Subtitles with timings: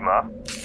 [0.00, 0.59] 什么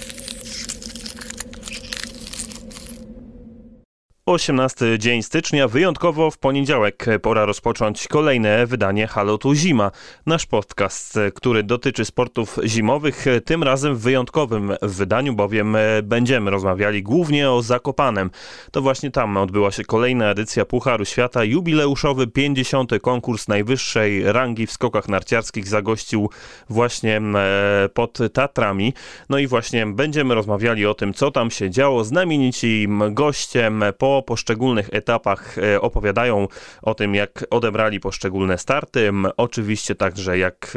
[4.26, 9.90] 18 dzień stycznia, wyjątkowo w poniedziałek pora rozpocząć kolejne wydanie Halo tu Zima.
[10.26, 17.50] Nasz podcast, który dotyczy sportów zimowych, tym razem w wyjątkowym wydaniu, bowiem będziemy rozmawiali głównie
[17.50, 18.30] o Zakopanem.
[18.70, 22.92] To właśnie tam odbyła się kolejna edycja Pucharu Świata, jubileuszowy 50.
[23.02, 26.30] konkurs najwyższej rangi w skokach narciarskich zagościł
[26.68, 28.92] właśnie e, pod Tatrami.
[29.28, 32.04] No i właśnie będziemy rozmawiali o tym, co tam się działo.
[32.04, 36.48] Znamienici gościem po poszczególnych etapach e, opowiadają
[36.82, 40.76] o tym, jak odebrali poszczególne starty, oczywiście także jak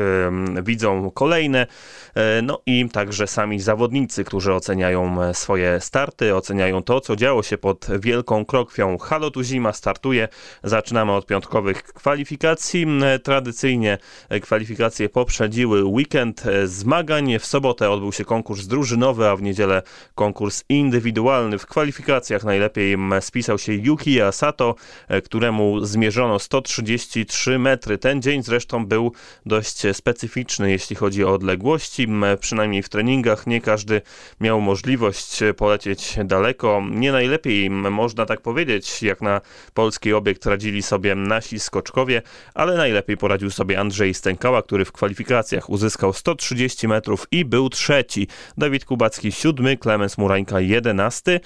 [0.63, 1.67] widzą kolejne,
[2.15, 7.43] e, no i także sami zawodnicy, którzy oceniają e, swoje starty, oceniają to, co działo
[7.43, 8.97] się pod Wielką Krokwią.
[8.97, 10.27] Halo tu zima startuje,
[10.63, 12.85] zaczynamy od piątkowych kwalifikacji.
[13.23, 13.97] Tradycyjnie
[14.41, 17.39] kwalifikacje poprzedziły weekend zmagań.
[17.39, 19.81] W sobotę odbył się konkurs drużynowy, a w niedzielę
[20.15, 21.57] konkurs indywidualny.
[21.57, 22.97] W kwalifikacjach najlepiej
[23.29, 24.75] spisał się Yuki Asato,
[25.07, 27.97] e, któremu zmierzono 133 metry.
[27.97, 29.11] Ten dzień zresztą był
[29.45, 32.07] dość specyficzny, jeśli chodzi o odległości.
[32.39, 34.01] Przynajmniej w treningach nie każdy
[34.39, 36.81] miał możliwość polecieć daleko.
[36.91, 39.41] Nie najlepiej, można tak powiedzieć, jak na
[39.73, 42.21] polski obiekt radzili sobie nasi skoczkowie,
[42.53, 48.27] ale najlepiej poradził sobie Andrzej Stękała, który w kwalifikacjach uzyskał 130 metrów i był trzeci.
[48.57, 51.39] Dawid Kubacki siódmy, Klemens Murańka jedenasty.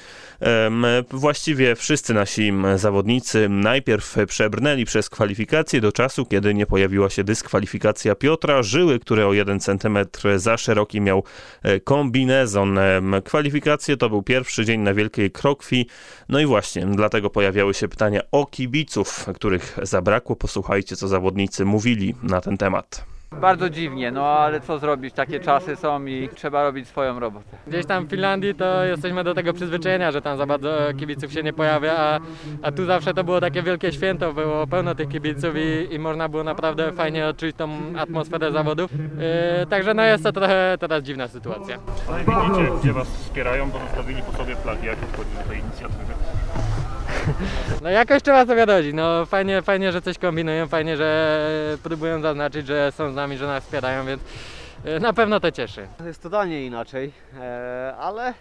[1.11, 8.15] Właściwie wszyscy nasi zawodnicy najpierw przebrnęli przez kwalifikacje do czasu, kiedy nie pojawiła się dyskwalifikacja
[8.15, 9.97] Piotra Żyły, który o 1 cm
[10.35, 11.23] za szeroki miał
[11.63, 12.79] e, kombinezon.
[13.23, 15.87] Kwalifikacje to był pierwszy dzień na Wielkiej Krokwi.
[16.29, 20.35] No i właśnie, dlatego pojawiały się pytania o kibiców, których zabrakło.
[20.35, 23.05] Posłuchajcie, co zawodnicy mówili na ten temat.
[23.41, 27.57] Bardzo dziwnie, no ale co zrobić, takie czasy są i trzeba robić swoją robotę.
[27.67, 31.43] Gdzieś tam w Finlandii to jesteśmy do tego przyzwyczajenia, że tam za bardzo kibiców się
[31.43, 32.19] nie pojawia, a,
[32.61, 36.29] a tu zawsze to było takie wielkie święto, było pełno tych kibiców i, i można
[36.29, 38.91] było naprawdę fajnie odczuć tą atmosferę zawodów.
[38.91, 41.77] Yy, także no jest to trochę teraz dziwna sytuacja.
[42.09, 46.13] Ale widzicie, gdzie Was wspierają, bo zostawili po sobie flagi, jak wchodzi do tej inicjatywy.
[47.83, 48.93] No jakoś trzeba sobie radzić.
[48.93, 53.47] No fajnie, fajnie, że coś kombinują, fajnie, że próbują zaznaczyć, że są z nami, że
[53.47, 54.21] nas wspierają, więc
[54.85, 55.87] e, na pewno to cieszy.
[56.05, 58.33] Jest totalnie inaczej, e, ale,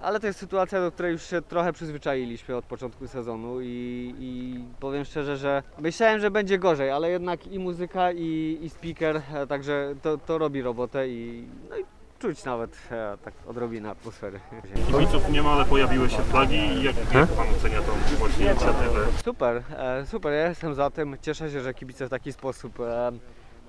[0.00, 4.60] ale to jest sytuacja, do której już się trochę przyzwyczailiśmy od początku sezonu i, i
[4.80, 9.46] powiem szczerze, że myślałem, że będzie gorzej, ale jednak i muzyka i, i speaker, e,
[9.46, 11.84] także to, to robi robotę i, no i
[12.24, 14.40] czuć nawet e, tak odrobinę atmosfery.
[14.86, 16.82] Kibiców nie ma, ale pojawiły się flagi.
[16.82, 19.06] Jak, jak Pan ocenia tą właśnie inicjatywę?
[19.24, 21.16] Super, e, super, ja jestem za tym.
[21.22, 23.12] Cieszę się, że kibice w taki sposób e,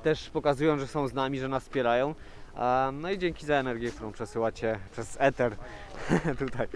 [0.03, 2.15] też pokazują, że są z nami, że nas wspierają.
[2.57, 5.55] E, no i dzięki za energię, którą przesyłacie przez eter
[6.39, 6.67] tutaj.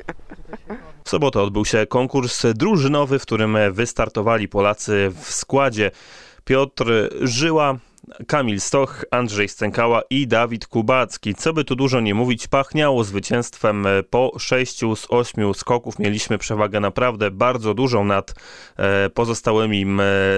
[1.03, 5.91] W sobotę odbył się konkurs drużynowy, w którym wystartowali Polacy w składzie
[6.45, 7.77] Piotr Żyła,
[8.27, 11.35] Kamil Stoch, Andrzej Stękała i Dawid Kubacki.
[11.35, 15.99] Co by tu dużo nie mówić, pachniało zwycięstwem po 6 z 8 skoków.
[15.99, 18.33] Mieliśmy przewagę naprawdę bardzo dużą nad
[18.77, 19.85] e, pozostałymi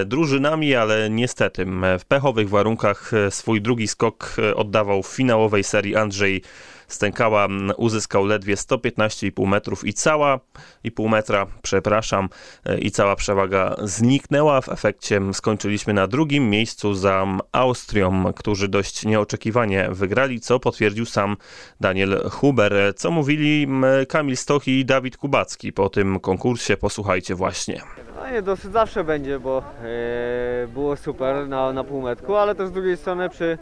[0.06, 1.66] drużynami, ale niestety
[1.98, 6.42] w pechowych warunkach e, swój drugi skok e, oddawał w finałowej serii Andrzej
[6.92, 10.40] Stękała uzyskał ledwie 115,5 metrów i cała
[10.84, 12.28] i pół metra, przepraszam,
[12.66, 14.60] e, i cała przewaga zniknęła.
[14.60, 21.36] W efekcie skończyliśmy na drugim miejscu za Austrią, którzy dość nieoczekiwanie wygrali, co potwierdził sam
[21.80, 22.74] Daniel Huber.
[22.96, 23.68] Co mówili
[24.08, 26.76] Kamil Stoch i Dawid Kubacki po tym konkursie?
[26.76, 27.80] Posłuchajcie właśnie.
[28.16, 32.72] No nie, dosyć zawsze będzie, bo e, było super na, na półmetku, ale też z
[32.72, 33.58] drugiej strony przy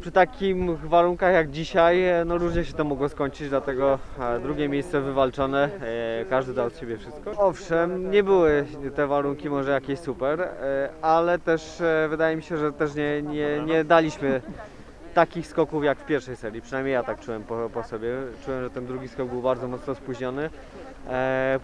[0.00, 0.56] przy takich
[0.88, 5.70] warunkach jak dzisiaj, e, no różnie się to mogło skończyć, dlatego e, drugie miejsce wywalczone,
[6.20, 7.30] e, każdy dał od siebie wszystko.
[7.36, 10.48] Owszem, nie były te warunki może jakieś super,
[11.02, 14.42] ale też wydaje mi się, że też nie, nie, nie daliśmy
[15.14, 18.08] takich skoków jak w pierwszej serii, przynajmniej ja tak czułem po, po sobie.
[18.44, 20.50] Czułem, że ten drugi skok był bardzo mocno spóźniony.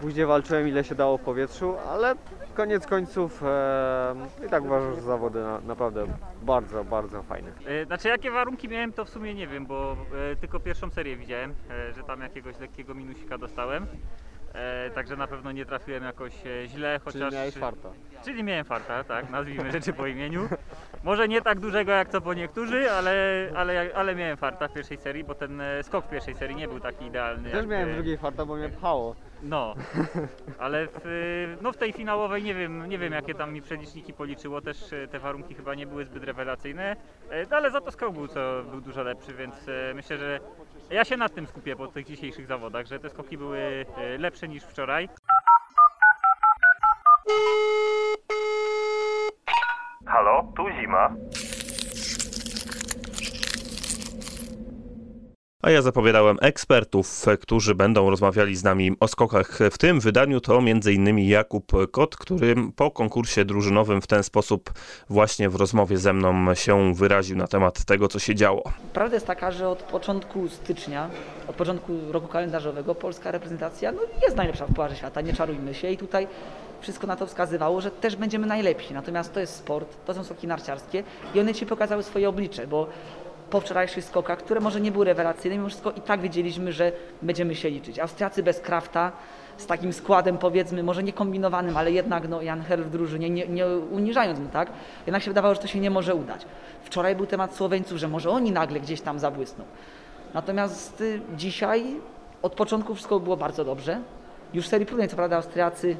[0.01, 2.15] później walczyłem ile się dało w powietrzu, ale
[2.53, 4.15] koniec końców e,
[4.47, 6.05] i tak uważam, że zawody na, naprawdę
[6.41, 7.51] bardzo, bardzo fajne.
[7.65, 9.97] E, znaczy jakie warunki miałem to w sumie nie wiem, bo
[10.31, 13.87] e, tylko pierwszą serię widziałem, e, że tam jakiegoś lekkiego minusika dostałem.
[14.53, 17.21] E, także na pewno nie trafiłem jakoś e, źle, chociaż...
[17.21, 17.89] Czyli miałeś farta.
[18.23, 20.49] Czyli miałem farta, tak, nazwijmy rzeczy po imieniu.
[21.03, 23.13] Może nie tak dużego jak to po niektórzy, ale,
[23.55, 26.67] ale, ale miałem farta w pierwszej serii, bo ten e, skok w pierwszej serii nie
[26.67, 27.49] był taki idealny.
[27.49, 29.15] Też jak, miałem w drugiej farta, bo mnie pchało.
[29.43, 29.75] No,
[30.59, 34.61] ale w, no w tej finałowej nie wiem, nie wiem jakie tam mi przeliczniki policzyło,
[34.61, 36.95] też e, te warunki chyba nie były zbyt rewelacyjne,
[37.29, 39.55] e, no ale za to skok był, co był dużo lepszy, więc
[39.95, 40.39] myślę, że
[40.89, 43.85] Ja się nad tym skupię po tych dzisiejszych zawodach, że te skoki były
[44.19, 45.09] lepsze niż wczoraj.
[50.13, 51.15] Halo, tu zima.
[55.61, 59.59] A ja zapowiadałem ekspertów, którzy będą rozmawiali z nami o skokach.
[59.71, 61.19] W tym wydaniu to m.in.
[61.19, 64.73] Jakub Kot, który po konkursie drużynowym w ten sposób
[65.09, 68.63] właśnie w rozmowie ze mną się wyraził na temat tego, co się działo.
[68.93, 71.09] Prawda jest taka, że od początku stycznia,
[71.47, 75.91] od początku roku kalendarzowego polska reprezentacja no, jest najlepsza w Pucharze Świata, nie czarujmy się
[75.91, 76.27] i tutaj
[76.83, 78.93] wszystko na to wskazywało, że też będziemy najlepsi.
[78.93, 81.03] Natomiast to jest sport, to są skoki narciarskie
[81.35, 82.87] i one ci pokazały swoje oblicze, bo
[83.49, 86.91] po wczorajszych skokach, które może nie były rewelacyjne, mimo wszystko i tak wiedzieliśmy, że
[87.21, 87.99] będziemy się liczyć.
[87.99, 89.11] Austriacy bez Krafta,
[89.57, 93.47] z takim składem powiedzmy, może nie kombinowanym, ale jednak no, Jan Herr w drużynie, nie,
[93.47, 94.71] nie uniżając mu, tak?
[95.05, 96.45] Jednak się wydawało, że to się nie może udać.
[96.83, 99.65] Wczoraj był temat Słoweńców, że może oni nagle gdzieś tam zabłysną.
[100.33, 101.83] Natomiast y, dzisiaj
[102.41, 104.01] od początku wszystko było bardzo dobrze.
[104.53, 105.95] Już w serii próbnej, co prawda, Austriacy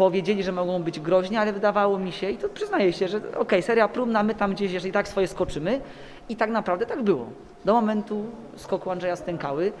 [0.00, 3.38] powiedzieli, że mogą być groźni, ale wydawało mi się, i to przyznaję się, że okej,
[3.38, 5.80] okay, seria próbna, my tam gdzieś, jeżeli tak swoje skoczymy,
[6.28, 7.26] i tak naprawdę tak było.
[7.64, 8.24] Do momentu
[8.56, 9.72] skoku Andrzeja Stękały,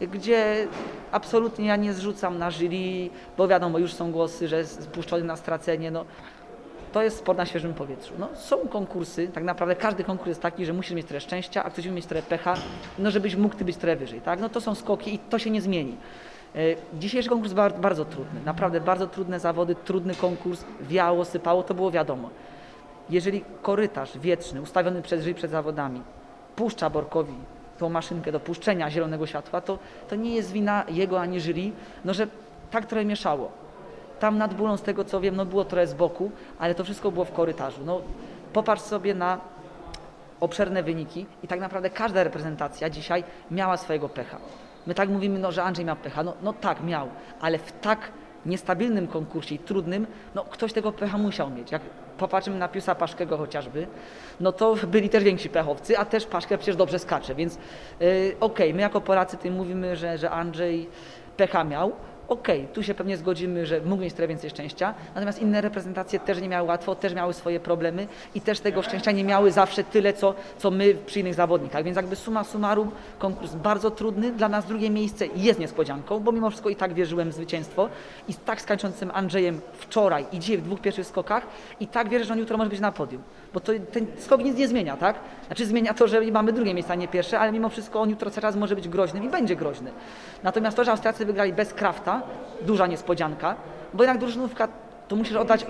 [0.00, 0.66] gdzie
[1.12, 5.90] absolutnie ja nie zrzucam na jury, bo wiadomo, już są głosy, że spuszczony na stracenie.
[5.90, 6.04] No,
[6.92, 8.14] to jest sport na świeżym powietrzu.
[8.18, 11.70] No, są konkursy, tak naprawdę każdy konkurs jest taki, że musisz mieć trochę szczęścia, a
[11.70, 12.54] ktoś musi mieć trochę pecha,
[12.98, 14.20] no żebyś mógł ty być trochę wyżej.
[14.20, 14.40] Tak?
[14.40, 15.96] No to są skoki i to się nie zmieni.
[16.56, 16.58] E,
[16.98, 21.90] dzisiejszy konkurs był bardzo trudny, naprawdę bardzo trudne zawody, trudny konkurs, wiało, sypało, to było
[21.90, 22.30] wiadomo.
[23.10, 26.02] Jeżeli korytarz wietrzny ustawiony przez jury przed zawodami
[26.56, 27.34] puszcza Borkowi
[27.78, 29.78] tą maszynkę do puszczenia zielonego światła, to,
[30.08, 31.72] to nie jest wina jego ani jury,
[32.04, 32.26] no że
[32.70, 33.50] tak trochę mieszało.
[34.20, 37.10] Tam nad bólą, z tego co wiem, no było trochę z boku, ale to wszystko
[37.10, 37.80] było w korytarzu.
[37.84, 38.00] No,
[38.52, 39.38] popatrz sobie na
[40.40, 44.38] obszerne wyniki i tak naprawdę każda reprezentacja dzisiaj miała swojego pecha.
[44.88, 46.22] My tak mówimy, no, że Andrzej miał pecha.
[46.22, 47.08] No, no tak, miał,
[47.40, 47.98] ale w tak
[48.46, 51.72] niestabilnym konkursie i trudnym, no ktoś tego pecha musiał mieć.
[51.72, 51.82] Jak
[52.18, 53.86] popatrzymy na Piusa Paszkego chociażby,
[54.40, 57.58] no to byli też więksi pechowcy, a też Paszkę przecież dobrze skacze, więc yy,
[58.40, 60.88] okej, okay, my jako Polacy tym mówimy, że, że Andrzej
[61.36, 61.92] pecha miał,
[62.28, 66.20] okej, okay, tu się pewnie zgodzimy, że mógł mieć trochę więcej szczęścia, natomiast inne reprezentacje
[66.20, 69.84] też nie miały łatwo, też miały swoje problemy i też tego szczęścia nie miały zawsze
[69.84, 71.84] tyle, co, co my przy innych zawodnikach.
[71.84, 76.50] Więc jakby suma summarum, konkurs bardzo trudny, dla nas drugie miejsce jest niespodzianką, bo mimo
[76.50, 77.88] wszystko i tak wierzyłem w zwycięstwo
[78.28, 81.46] i tak skończącym Andrzejem wczoraj i dzisiaj w dwóch pierwszych skokach
[81.80, 83.22] i tak wierzę, że on jutro może być na podium
[83.54, 85.16] bo to, ten skok nic nie zmienia, tak?
[85.46, 88.30] Znaczy zmienia to, że mamy drugie miejsce, a nie pierwsze, ale mimo wszystko on jutro
[88.30, 89.90] teraz może być groźnym i będzie groźny.
[90.42, 92.17] Natomiast to, że Austriacy wygrali bez Krafta,
[92.62, 93.56] duża niespodzianka,
[93.94, 94.68] bo jednak drużynówka
[95.08, 95.66] to musisz oddać...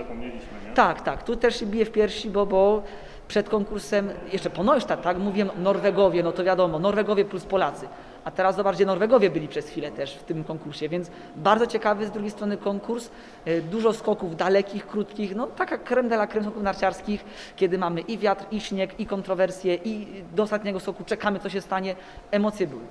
[0.74, 2.82] Tak, tak, tu też się bije w piersi, bo, bo
[3.28, 7.88] przed konkursem, jeszcze po Neustadt, tak, mówiłem Norwegowie, no to wiadomo, Norwegowie plus Polacy.
[8.24, 12.06] A teraz zobacz, gdzie Norwegowie byli przez chwilę też w tym konkursie, więc bardzo ciekawy
[12.06, 13.10] z drugiej strony konkurs.
[13.44, 17.24] E, dużo skoków dalekich, krótkich, no taka krem de la creme skoków narciarskich,
[17.56, 21.60] kiedy mamy i wiatr, i śnieg, i kontrowersje, i do ostatniego skoku czekamy, co się
[21.60, 21.96] stanie.
[22.30, 22.82] Emocje były.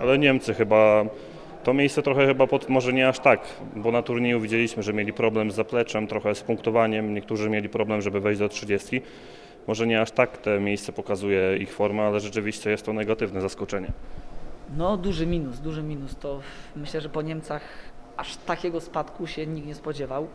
[0.00, 1.04] Ale Niemcy chyba
[1.64, 3.40] to miejsce trochę chyba pod, może nie aż tak,
[3.76, 8.02] bo na turnieju widzieliśmy, że mieli problem z zapleczem, trochę z punktowaniem, niektórzy mieli problem,
[8.02, 9.02] żeby wejść do 30.
[9.66, 13.92] Może nie aż tak te miejsce pokazuje ich formę, ale rzeczywiście jest to negatywne zaskoczenie.
[14.76, 16.16] No duży minus, duży minus.
[16.16, 16.40] To
[16.76, 17.62] myślę, że po Niemcach
[18.16, 20.28] aż takiego spadku się nikt nie spodziewał.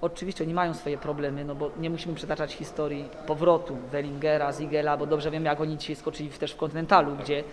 [0.00, 5.06] Oczywiście oni mają swoje problemy, no bo nie musimy przytaczać historii powrotu Wellingera, Zigela, bo
[5.06, 7.44] dobrze wiemy, jak oni dzisiaj skoczyli też w kontynentalu, gdzie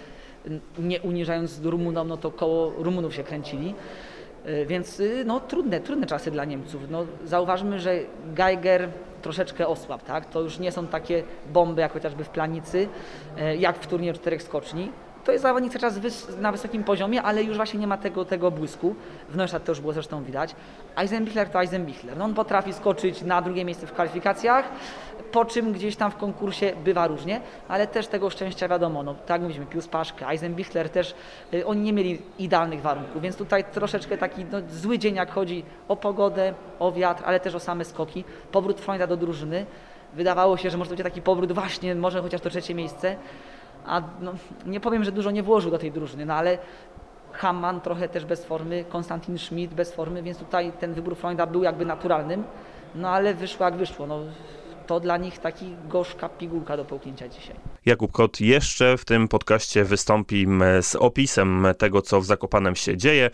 [0.79, 3.73] nie uniżając Rumunom, no to koło Rumunów się kręcili.
[4.45, 6.81] E, więc y, no, trudne, trudne czasy dla Niemców.
[6.89, 7.99] No, zauważmy, że
[8.33, 8.89] Geiger
[9.21, 10.29] troszeczkę osłab, tak?
[10.29, 11.23] To już nie są takie
[11.53, 12.87] bomby, jak chociażby w Planicy,
[13.37, 14.91] e, jak w turnieju czterech skoczni
[15.27, 18.25] to jest zawodnik cały czas wys na wysokim poziomie, ale już właśnie nie ma tego,
[18.25, 18.95] tego błysku.
[19.29, 20.55] W Neustadt to już było zresztą widać.
[20.95, 22.17] Eisenbichler to Eisenbichler.
[22.17, 24.65] No on potrafi skoczyć na drugie miejsce w kwalifikacjach,
[25.31, 29.41] po czym gdzieś tam w konkursie bywa różnie, ale też tego szczęścia wiadomo, no tak
[29.41, 31.15] mówiliśmy, Pius Paszkę, Eisenbichler też,
[31.53, 35.63] y, oni nie mieli idealnych warunków, więc tutaj troszeczkę taki no, zły dzień, jak chodzi
[35.87, 38.23] o pogodę, o wiatr, ale też o same skoki.
[38.51, 39.65] Powrót Freunda do drużyny.
[40.13, 43.15] Wydawało się, że może to będzie taki powrót właśnie, może chociaż to trzecie miejsce
[43.87, 44.33] a no,
[44.65, 46.57] nie powiem, że dużo nie włożył do tej drużyny, no ale
[47.31, 51.63] Hamman trochę też bez formy, Konstantin Schmidt bez formy, więc tutaj ten wybór Freunda był
[51.63, 52.43] jakby naturalnym,
[52.95, 54.07] no ale wyszło jak wyszło.
[54.07, 54.19] No,
[54.87, 57.55] to dla nich taki gorzka pigułka do połknięcia dzisiaj.
[57.87, 60.47] Jakub Kot jeszcze w tym podcaście wystąpi
[60.81, 63.29] z opisem tego, co w Zakopanem się dzieje,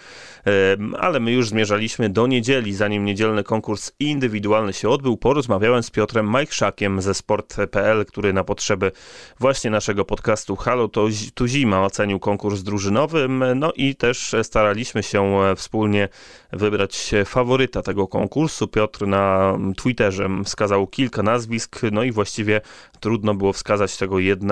[1.00, 5.18] ale my już zmierzaliśmy do niedzieli, zanim niedzielny konkurs indywidualny się odbył.
[5.18, 8.92] Porozmawiałem z Piotrem Majchrzakiem ze sport.pl, który na potrzeby
[9.40, 15.40] właśnie naszego podcastu Halo to tu zima ocenił konkurs drużynowy, no i też staraliśmy się
[15.56, 16.10] wspólnie
[16.52, 18.68] wybrać faworyta tego konkursu.
[18.68, 22.62] Piotr na Twitterze wskazał kilka nazwisk, no i właściwie
[23.00, 24.43] trudno było wskazać tego jednego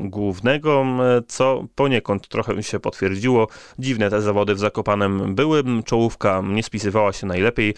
[0.00, 0.84] głównego,
[1.26, 3.46] co poniekąd trochę mi się potwierdziło.
[3.78, 7.74] Dziwne te zawody w Zakopanem były, czołówka nie spisywała się najlepiej.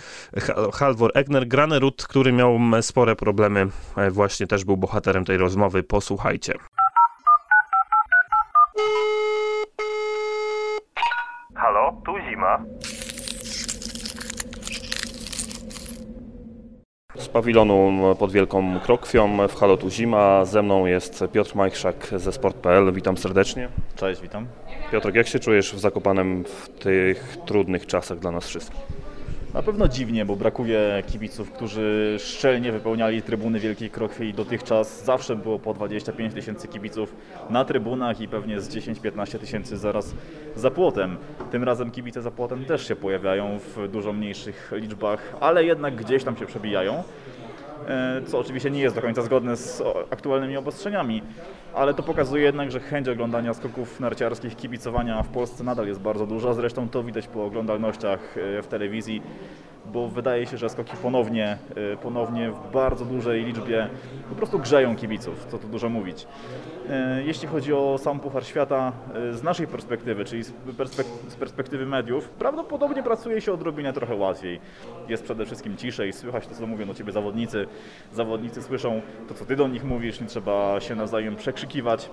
[0.72, 5.82] Halvor Egner, Granerud, który miał spore problemy, e, właśnie też był bohaterem tej rozmowy.
[5.82, 6.54] Posłuchajcie.
[11.54, 12.64] Halo, tu zima.
[17.16, 20.44] Z pawilonu pod Wielką Krokwią w Halotu Zima.
[20.44, 22.92] Ze mną jest Piotr Majchrzak ze Sport.pl.
[22.92, 23.68] Witam serdecznie.
[23.96, 24.46] Cześć, witam.
[24.92, 28.80] Piotr, jak się czujesz w Zakopanem w tych trudnych czasach dla nas wszystkich?
[29.54, 35.36] Na pewno dziwnie, bo brakuje kibiców, którzy szczelnie wypełniali trybuny Wielkiej Krokwi i dotychczas zawsze
[35.36, 37.14] było po 25 tysięcy kibiców
[37.50, 40.14] na trybunach i pewnie z 10-15 tysięcy zaraz
[40.56, 41.16] za płotem.
[41.50, 46.24] Tym razem kibice za płotem też się pojawiają w dużo mniejszych liczbach, ale jednak gdzieś
[46.24, 47.02] tam się przebijają.
[47.88, 51.22] E, co oczywiście nie jest do końca zgodne z aktualnymi obostrzeniami,
[51.74, 56.26] ale to pokazuje jednak, że chęć oglądania skoków narciarskich, kibicowania w Polsce nadal jest bardzo
[56.26, 56.54] duża.
[56.54, 59.22] Zresztą to widać po oglądalnościach e, w telewizji
[59.86, 61.58] bo wydaje się, że skoki ponownie,
[61.92, 63.88] e, ponownie w bardzo dużej liczbie
[64.28, 66.26] po prostu grzeją kibiców, co tu dużo mówić.
[66.90, 72.28] E, jeśli chodzi o sam Puchar Świata, e, z naszej perspektywy, czyli z perspektywy mediów,
[72.28, 74.60] prawdopodobnie pracuje się odrobinę trochę łatwiej.
[75.08, 77.66] Jest przede wszystkim ciszej, słychać to, co mówią do Ciebie zawodnicy.
[78.12, 82.10] Zawodnicy słyszą to, co Ty do nich mówisz, nie trzeba się nawzajem przekrzykiwać.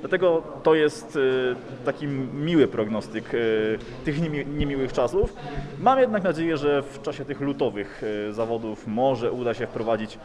[0.00, 4.16] Dlatego to jest y, taki miły prognostyk y, tych
[4.56, 5.34] niemiłych czasów.
[5.78, 10.18] Mam jednak nadzieję, że w czasie tych lutowych y, zawodów może uda się wprowadzić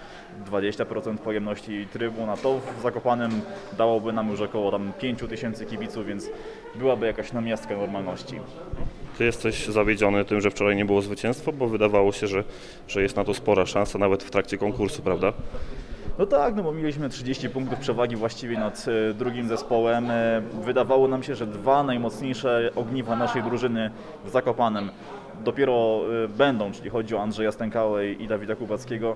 [0.51, 3.31] 20% pojemności trybun, a to w Zakopanem
[3.77, 6.29] dałoby nam już około tam 5 tysięcy kibiców, więc
[6.75, 8.39] byłaby jakaś namiastka normalności.
[9.17, 12.43] Ty jesteś zawiedziony tym, że wczoraj nie było zwycięstwa, bo wydawało się, że,
[12.87, 15.33] że jest na to spora szansa nawet w trakcie konkursu, prawda?
[16.19, 20.11] No tak, no bo mieliśmy 30 punktów przewagi właściwie nad e, drugim zespołem.
[20.11, 23.91] E, wydawało nam się, że dwa najmocniejsze ogniwa naszej drużyny
[24.25, 24.89] w Zakopanem
[25.43, 29.15] dopiero e, będą, czyli chodzi o Andrzeja Stękałę i Dawida Kubackiego,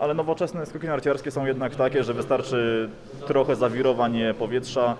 [0.00, 2.88] ale nowoczesne skoki narciarskie są jednak takie, że wystarczy
[3.26, 4.96] trochę zawirowań powietrza,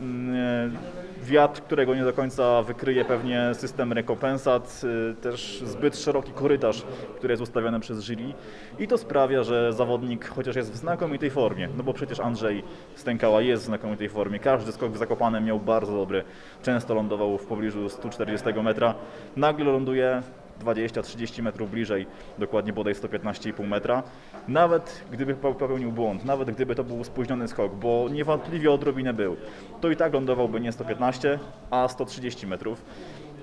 [0.00, 0.76] mm,
[1.22, 6.82] wiatr, którego nie do końca wykryje pewnie system rekompensat, y, też zbyt szeroki korytarz,
[7.16, 8.34] który jest ustawiony przez jury.
[8.78, 13.42] I to sprawia, że zawodnik chociaż jest w znakomitej formie, no bo przecież Andrzej Stękała
[13.42, 16.24] jest w znakomitej formie, każdy skok w miał bardzo dobry,
[16.62, 18.94] często lądował w pobliżu 140 metra,
[19.36, 20.22] nagle ląduje
[20.64, 22.06] 20-30 metrów bliżej,
[22.38, 24.02] dokładnie bodaj 115,5 metra.
[24.48, 29.36] Nawet gdyby popełnił błąd, nawet gdyby to był spóźniony skok, bo niewątpliwie odrobinę był,
[29.80, 31.38] to i tak lądowałby nie 115,
[31.70, 32.82] a 130 metrów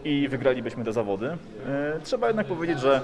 [0.04, 1.28] i wygralibyśmy te zawody.
[1.68, 3.02] E, trzeba jednak powiedzieć, że,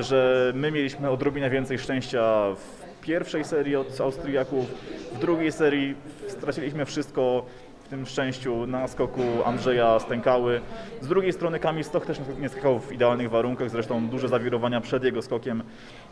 [0.00, 4.66] że my mieliśmy odrobinę więcej szczęścia w pierwszej serii od Austriaków,
[5.14, 5.94] w drugiej serii
[6.28, 7.44] straciliśmy wszystko
[7.88, 10.60] w tym szczęściu na skoku Andrzeja Stękały.
[11.00, 15.04] Z drugiej strony Kamil Stoch też nie skakał w idealnych warunkach, zresztą duże zawirowania przed
[15.04, 15.62] jego skokiem,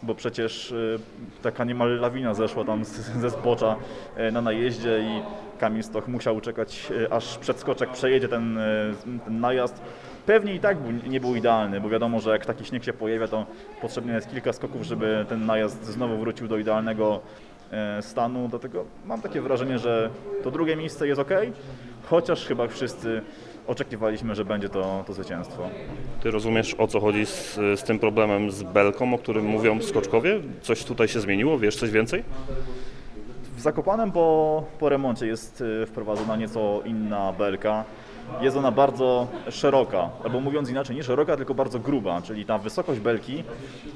[0.02, 0.98] bo przecież y,
[1.42, 2.84] taka niemal lawina zeszła tam
[3.20, 3.76] ze zbocza
[4.18, 5.22] y, na najeździe i
[5.58, 8.58] Kamil Stoch musiał czekać, y, aż przedskoczek przejedzie ten,
[9.24, 9.82] ten najazd.
[10.26, 13.46] Pewnie i tak nie był idealny, bo wiadomo, że jak taki śnieg się pojawia, to
[13.80, 17.20] potrzebne jest kilka skoków, żeby ten najazd znowu wrócił do idealnego
[18.00, 18.48] stanu.
[18.48, 20.10] Dlatego mam takie wrażenie, że
[20.42, 21.30] to drugie miejsce jest ok,
[22.04, 23.22] chociaż chyba wszyscy
[23.66, 25.68] oczekiwaliśmy, że będzie to, to zwycięstwo.
[26.22, 30.40] Ty rozumiesz o co chodzi z, z tym problemem z belką, o którym mówią skoczkowie?
[30.62, 31.58] Coś tutaj się zmieniło?
[31.58, 32.24] Wiesz coś więcej?
[33.56, 37.84] W Zakopanem po, po remoncie jest e, wprowadzona nieco inna belka
[38.40, 43.00] jest ona bardzo szeroka, albo mówiąc inaczej, nie szeroka, tylko bardzo gruba, czyli ta wysokość
[43.00, 43.44] belki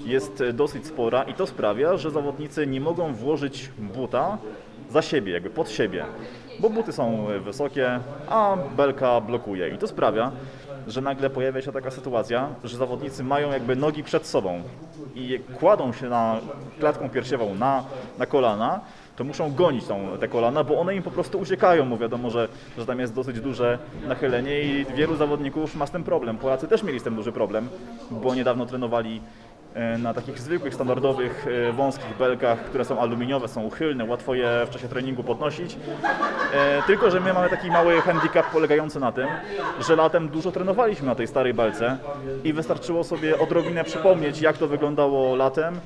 [0.04, 4.38] jest dosyć spora i to sprawia, że zawodnicy nie mogą włożyć buta
[4.90, 6.04] za siebie, jakby pod siebie,
[6.60, 9.68] bo buty są wysokie, a belka blokuje.
[9.68, 10.32] I to sprawia,
[10.86, 14.62] że nagle pojawia się taka sytuacja, że zawodnicy mają jakby nogi przed sobą
[15.14, 16.36] i kładą się na
[16.80, 17.84] klatką piersiową na,
[18.18, 18.80] na kolana,
[19.20, 22.48] to muszą gonić tą, te kolana, bo one im po prostu uciekają, bo wiadomo, że,
[22.78, 26.38] że tam jest dosyć duże nachylenie i wielu zawodników ma z tym problem.
[26.38, 27.68] Polacy też mieli z tym duży problem,
[28.10, 29.20] bo niedawno trenowali
[29.74, 34.66] e, na takich zwykłych, standardowych, e, wąskich belkach, które są aluminiowe, są uchylne, łatwo je
[34.66, 35.76] w czasie treningu podnosić.
[36.86, 39.26] Tylko, że my mamy taki mały handicap polegający na tym,
[39.80, 41.98] że latem dużo trenowaliśmy na tej starej belce
[42.44, 45.80] i wystarczyło sobie odrobinę przypomnieć, jak to wyglądało latem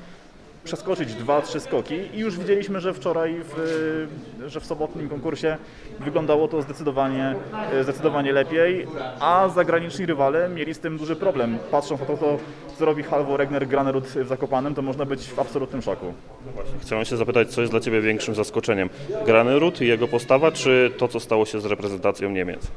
[0.65, 4.07] przeskoczyć dwa, trzy skoki i już widzieliśmy, że wczoraj, w,
[4.45, 5.57] że w sobotnim konkursie
[5.99, 7.35] wyglądało to zdecydowanie,
[7.83, 8.87] zdecydowanie lepiej,
[9.19, 11.57] a zagraniczni rywale mieli z tym duży problem.
[11.71, 12.37] Patrząc na to,
[12.77, 16.13] co robi Halvo Regner Granerud w Zakopanem, to można być w absolutnym szoku.
[16.45, 18.89] No Chciałem się zapytać, co jest dla Ciebie większym zaskoczeniem?
[19.25, 22.67] Granerud i jego postawa, czy to, co stało się z reprezentacją Niemiec?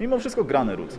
[0.00, 0.98] Mimo wszystko Granerud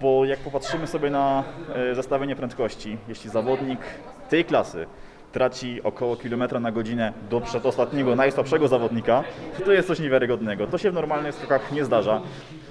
[0.00, 1.44] bo jak popatrzymy sobie na
[1.74, 3.80] e, zestawienie prędkości, jeśli zawodnik
[4.28, 4.86] tej klasy
[5.32, 9.24] traci około kilometra na godzinę do przedostatniego, najsłabszego zawodnika,
[9.64, 10.66] to jest coś niewiarygodnego.
[10.66, 12.20] To się w normalnych skokach nie zdarza.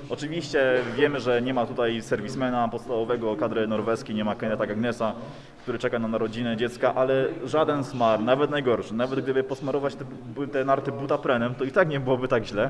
[0.10, 5.14] Oczywiście wiemy, że nie ma tutaj serwismena podstawowego kadry norweskiej, nie ma Kenneta Gagnesa,
[5.62, 10.06] który czeka na narodzinę dziecka, ale żaden smar, nawet najgorszy, nawet gdyby posmarować te,
[10.48, 12.70] te narty butaprenem, to i tak nie byłoby tak źle,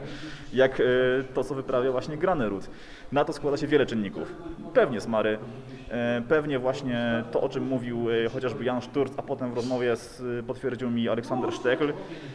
[0.54, 0.84] jak e,
[1.34, 2.70] to, co wyprawia właśnie Granerud.
[3.12, 4.36] Na to składa się wiele czynników.
[4.74, 5.38] Pewnie smary,
[5.90, 9.96] e, pewnie właśnie to, o czym mówił e, chociażby Jan Szturc, a potem w rozmowie
[9.96, 11.94] z, potwierdził mi Aleksander Sztekl,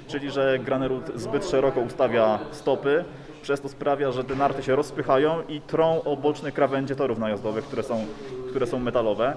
[0.09, 3.05] czyli że Granerud zbyt szeroko ustawia stopy,
[3.43, 7.65] przez to sprawia, że te narty się rozpychają i trą o boczne krawędzie torów najazdowych,
[7.65, 8.07] które są,
[8.51, 9.37] które są metalowe.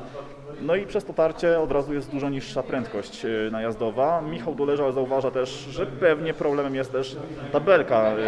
[0.62, 4.22] No i przez to tarcie od razu jest dużo niższa prędkość y, najazdowa.
[4.22, 7.18] Michał Doleżał zauważa też, że pewnie problemem jest też
[7.52, 8.20] tabelka, y,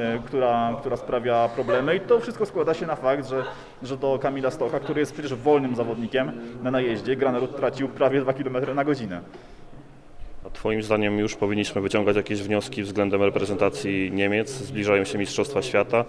[0.00, 3.44] y, która, która sprawia problemy i to wszystko składa się na fakt, że,
[3.82, 8.32] że do Kamila Stocha, który jest przecież wolnym zawodnikiem na najeździe, Granerud tracił prawie 2
[8.32, 9.20] km na godzinę.
[10.54, 14.50] Twoim zdaniem już powinniśmy wyciągać jakieś wnioski względem reprezentacji Niemiec?
[14.50, 16.04] Zbliżają się Mistrzostwa Świata.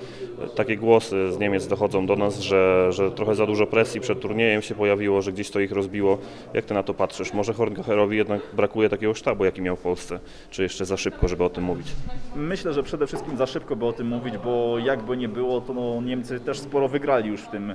[0.56, 4.62] Takie głosy z Niemiec dochodzą do nas, że, że trochę za dużo presji przed turniejem
[4.62, 6.18] się pojawiło, że gdzieś to ich rozbiło.
[6.54, 7.34] Jak Ty na to patrzysz?
[7.34, 10.20] Może Horngacherowi jednak brakuje takiego sztabu, jaki miał w Polsce?
[10.50, 11.88] Czy jeszcze za szybko, żeby o tym mówić?
[12.36, 15.74] Myślę, że przede wszystkim za szybko, by o tym mówić, bo jakby nie było, to
[15.74, 17.72] no, Niemcy też sporo wygrali już w tym,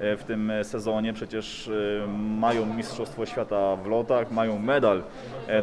[0.00, 1.12] e, w tym sezonie.
[1.12, 5.02] Przecież e, mają Mistrzostwo Świata w lotach, mają medal
[5.46, 5.62] e,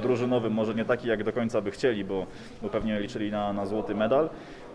[0.49, 2.25] może nie taki jak do końca by chcieli, bo,
[2.61, 4.29] bo pewnie liczyli na, na złoty medal.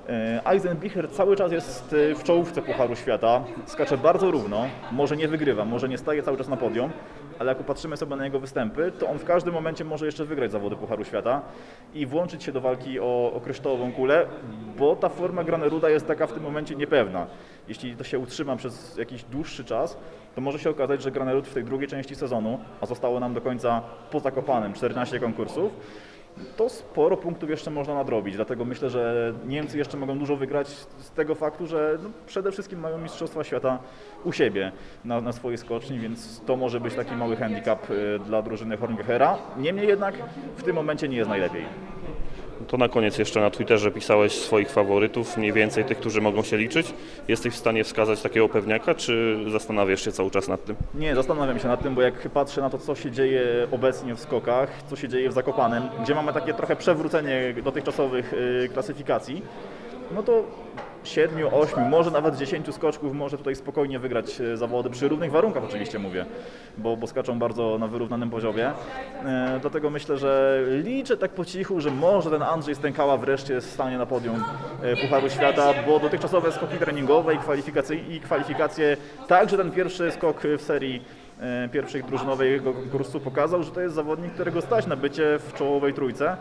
[0.08, 5.28] E, Eisenbicher cały czas jest e, w czołówce Pucharu Świata, skacze bardzo równo, może nie
[5.28, 6.90] wygrywa, może nie staje cały czas na podium,
[7.38, 10.52] ale jak popatrzymy sobie na jego występy, to on w każdym momencie może jeszcze wygrać
[10.52, 11.42] zawody Pucharu Świata
[11.94, 14.26] i włączyć się do walki o, o kryształową kulę,
[14.78, 17.26] bo ta forma Graneruda jest taka w tym momencie niepewna.
[17.68, 19.96] Jeśli to się utrzyma przez jakiś dłuższy czas,
[20.34, 23.40] to może się okazać, że Granerud w tej drugiej części sezonu, a zostało nam do
[23.40, 25.72] końca po Zakopanem 14 konkursów,
[26.56, 28.36] to sporo punktów jeszcze można nadrobić.
[28.36, 32.80] Dlatego myślę, że Niemcy jeszcze mogą dużo wygrać z tego faktu, że no przede wszystkim
[32.80, 33.78] mają Mistrzostwa Świata
[34.24, 34.72] u siebie
[35.04, 39.38] na, na swojej skoczni, więc to może być taki mały handicap y, dla drużyny Horngechera.
[39.56, 40.14] Niemniej jednak
[40.56, 41.64] w tym momencie nie jest najlepiej.
[42.68, 46.56] To na koniec jeszcze na Twitterze pisałeś swoich faworytów, mniej więcej tych, którzy mogą się
[46.56, 46.94] liczyć.
[47.28, 50.76] Jesteś w stanie wskazać takiego pewniaka, czy zastanawiasz się cały czas nad tym?
[50.94, 54.20] Nie, zastanawiam się nad tym, bo jak patrzę na to, co się dzieje obecnie w
[54.20, 59.42] skokach, co się dzieje w Zakopanem, gdzie mamy takie trochę przewrócenie dotychczasowych y, klasyfikacji,
[60.14, 60.44] no to
[61.04, 65.64] 7, 8, może nawet 10 skoczków może tutaj spokojnie wygrać e, zawody, przy równych warunkach
[65.64, 66.26] oczywiście mówię,
[66.78, 68.72] bo, bo skaczą bardzo na wyrównanym poziomie.
[69.24, 73.98] E, dlatego myślę, że liczę tak po cichu, że może ten Andrzej Stękała wreszcie stanie
[73.98, 74.44] na podium
[74.82, 78.96] e, Pucharu Świata, bo dotychczasowe skoki treningowe i kwalifikacje, i kwalifikacje
[79.28, 81.02] także ten pierwszy skok w serii
[81.40, 85.94] e, pierwszej drużynowej konkursu pokazał, że to jest zawodnik, którego stać na bycie w czołowej
[85.94, 86.36] trójce.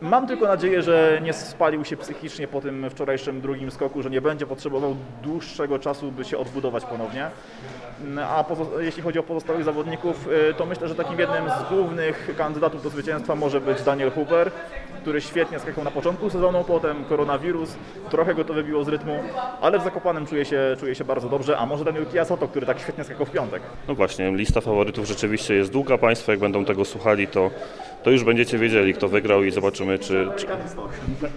[0.00, 4.20] Mam tylko nadzieję, że nie spalił się psychicznie po tym wczorajszym drugim skoku, że nie
[4.20, 7.30] będzie potrzebował dłuższego czasu, by się odbudować ponownie.
[8.20, 8.44] A
[8.78, 12.90] jeśli chodzi o pozostałych zawodników, y, to myślę, że takim jednym z głównych kandydatów do
[12.90, 14.50] zwycięstwa może być Daniel Huber,
[15.02, 17.76] który świetnie skakał na początku sezonu, potem koronawirus,
[18.10, 19.18] trochę go to wybiło z rytmu,
[19.60, 22.80] ale w Zakopanem czuje się, czuje się bardzo dobrze, a może Daniel Kiasoto, który tak
[22.80, 23.62] świetnie skakał w piątek.
[23.88, 25.98] No właśnie, lista faworytów rzeczywiście jest długa.
[25.98, 27.50] Państwo jak będą tego słuchali, to,
[28.04, 30.28] to już będziecie wiedzieli, kto wygrał i zobaczymy, czy...
[30.36, 30.46] czy...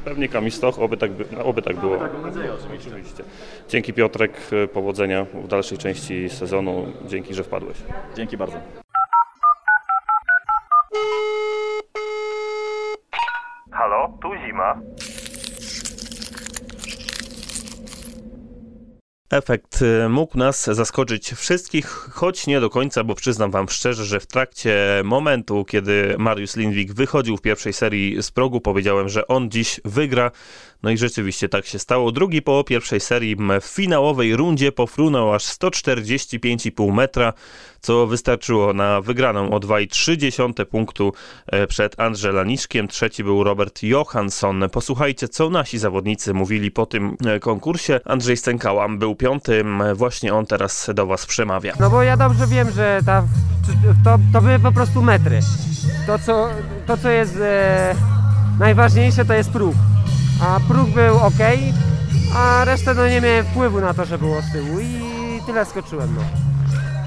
[0.05, 1.97] Pewnie Kamistoch, oby tak, by, oby tak było.
[1.97, 2.89] Taką nadzieję oczywiście.
[2.89, 3.23] oczywiście.
[3.69, 4.31] Dzięki Piotrek,
[4.73, 6.85] powodzenia w dalszej części sezonu.
[7.05, 7.77] Dzięki, że wpadłeś.
[8.15, 8.57] Dzięki bardzo.
[13.71, 14.81] Halo, tu zima.
[19.29, 24.19] Efekt y, mógł nas zaskoczyć wszystkich, choć nie do końca, bo przyznam wam szczerze, że
[24.19, 29.51] w trakcie momentu, kiedy Mariusz Lindwik wychodził w pierwszej serii z progu, powiedziałem, że on
[29.51, 30.31] dziś wygra.
[30.83, 32.11] No i rzeczywiście tak się stało.
[32.11, 37.33] Drugi po pierwszej serii w finałowej rundzie pofrunął aż 145,5 metra,
[37.81, 41.13] co wystarczyło na wygraną o 2,3 punktu
[41.47, 42.87] e, przed Andrzelaniszkiem.
[42.87, 44.63] Trzeci był Robert Johansson.
[44.71, 47.99] Posłuchajcie, co nasi zawodnicy mówili po tym e, konkursie.
[48.05, 51.73] Andrzej Stękała był piątym, właśnie on teraz do Was przemawia.
[51.79, 53.23] No bo ja dobrze wiem, że ta,
[54.03, 55.39] to, to były po prostu metry.
[56.07, 56.49] To co,
[56.87, 57.95] to, co jest e,
[58.59, 59.75] najważniejsze to jest próg.
[60.41, 61.39] A próg był ok,
[62.35, 65.01] a resztę no nie miałem wpływu na to, że było z tyłu i
[65.45, 66.15] tyle skoczyłem.
[66.15, 66.21] No.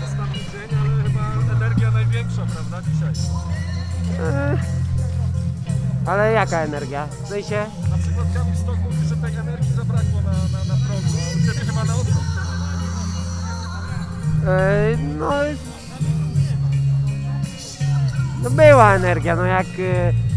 [0.05, 3.13] Ostatni dzień, ale chyba energia największa, prawda, dzisiaj?
[4.21, 4.59] E,
[6.07, 7.07] ale jaka energia?
[7.25, 7.67] W sensie?
[7.91, 11.47] Na przykład Kamil Stok mówi, że tej energii zabrakło na, na, na progu, a u
[11.47, 12.25] Ciebie chyba na odwrót.
[14.47, 15.31] E, no,
[18.43, 20.30] no była energia, no jak e,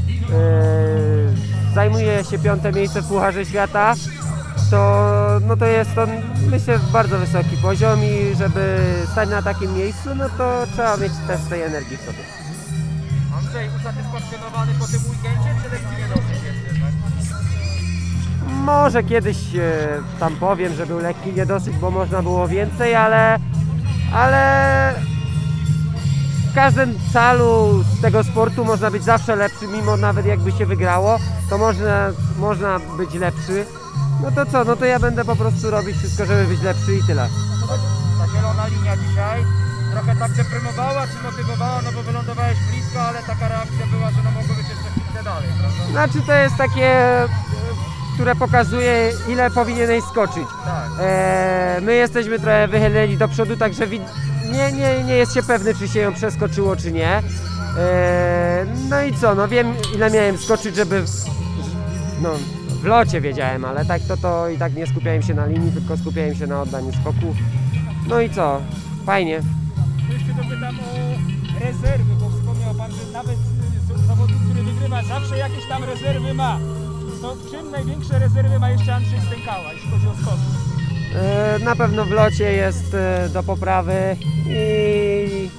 [1.73, 3.93] zajmuje się piąte miejsce w Pucharze Świata,
[4.71, 6.07] to, no to jest to
[6.51, 8.79] myślę bardzo wysoki poziom i żeby
[9.11, 12.23] stać na takim miejscu, no to trzeba mieć też tej energii w sobie.
[13.37, 16.91] Andrzej, usatysfakcjonowany po tym weekendzie, czy lekki niedosyt jest jednak?
[18.49, 19.87] Może kiedyś e,
[20.19, 23.39] tam powiem, że był lekki niedosyt, bo można było więcej, ale,
[24.13, 24.93] ale
[26.53, 31.57] w każdym calu tego sportu można być zawsze lepszy, mimo nawet jakby się wygrało, to
[31.57, 33.65] można, można być lepszy.
[34.21, 37.03] No to co, no to ja będę po prostu robić wszystko, żeby być lepszy i
[37.07, 37.29] tyle.
[38.19, 39.43] Ta zielona linia dzisiaj
[39.91, 44.31] trochę tak deprymowała, czy motywowała, no bo wylądowałeś blisko, ale taka reakcja była, że no
[44.31, 45.91] mogło być jeszcze chwilkę dalej, prawda?
[45.91, 47.05] Znaczy to jest takie,
[48.13, 50.47] które pokazuje ile powinieneś skoczyć.
[50.65, 50.89] Tak.
[50.99, 53.87] E, my jesteśmy trochę wychyleni do przodu, także
[54.53, 57.21] nie, nie, nie jest się pewny, czy się ją przeskoczyło, czy nie.
[57.77, 61.25] E, no i co, no wiem ile miałem skoczyć, żeby w,
[62.21, 62.29] no,
[62.81, 65.97] w locie wiedziałem, ale tak to, to i tak nie skupiałem się na linii, tylko
[65.97, 67.35] skupiałem się na oddaniu skoku.
[68.07, 68.61] No i co,
[69.05, 69.41] fajnie.
[70.09, 70.93] Jeszcze dopytam o
[71.65, 73.37] rezerwy, bo wspomniał Pan, że nawet
[74.03, 76.59] y, zawodnik, który wygrywa, zawsze jakieś tam rezerwy ma.
[77.21, 80.39] To czym największe rezerwy ma jeszcze Andrzej Stękała, jeśli chodzi o skok?
[81.15, 85.49] E, na pewno w locie jest e, do poprawy i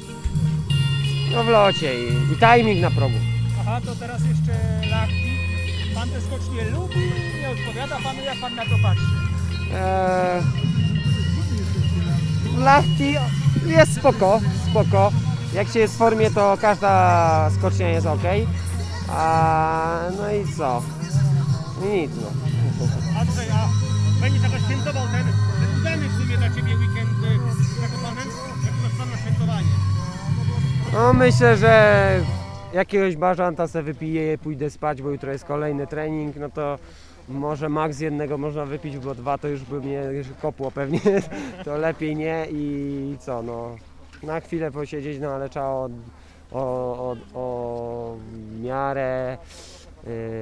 [1.33, 3.17] no w locie i, i timing na progu.
[3.61, 4.53] Aha, to teraz jeszcze
[4.91, 5.39] Lachti.
[5.95, 9.05] Pan te skocznie lubi, nie odpowiada Panu, jak Pan na to patrzy?
[9.75, 10.43] Eee,
[12.59, 13.15] Lachti
[13.67, 14.41] jest spoko,
[14.71, 15.13] spoko.
[15.55, 18.23] Jak się jest w formie, to każda skocznia jest ok.
[19.09, 20.83] A, no i co?
[21.83, 22.31] Nic no.
[23.21, 23.69] Andrzej, a
[24.21, 24.63] będziesz jakoś
[26.45, 28.29] dla Ciebie weekend y, Zakopanem?
[28.65, 29.69] Jak masz na świętowanie?
[30.93, 32.21] No myślę, że
[32.73, 36.79] jakiegoś bażanta se wypiję, pójdę spać, bo jutro jest kolejny trening, no to
[37.29, 40.03] może maks jednego można wypić, bo dwa to już by mnie
[40.43, 41.01] kopło pewnie,
[41.65, 43.77] to lepiej nie i co no,
[44.23, 45.89] na chwilę posiedzieć, no ale trzeba o,
[46.53, 48.17] o, o, o
[48.63, 49.39] miarę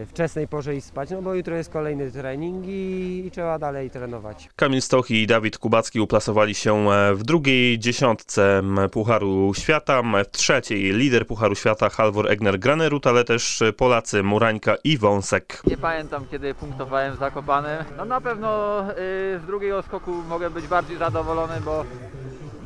[0.06, 4.48] wczesnej porze iść spać, no bo jutro jest kolejny trening i, i trzeba dalej trenować.
[4.56, 10.92] Kamil Stoch i Dawid Kubacki uplasowali się e, w drugiej dziesiątce Pucharu Świata, w trzeciej
[10.92, 15.62] lider Pucharu Świata Halvor Egner Granerut, ale też Polacy Murańka i Wąsek.
[15.66, 17.84] Nie pamiętam kiedy punktowałem w Zakopanem.
[17.96, 18.94] No na pewno y,
[19.38, 21.84] z drugiego skoku mogę być bardziej zadowolony, bo,